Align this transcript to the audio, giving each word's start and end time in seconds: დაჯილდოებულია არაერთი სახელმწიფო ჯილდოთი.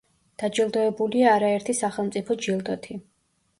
დაჯილდოებულია 0.43 1.35
არაერთი 1.37 1.77
სახელმწიფო 1.83 2.41
ჯილდოთი. 2.47 3.01